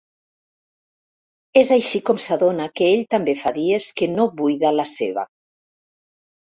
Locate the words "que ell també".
2.81-3.39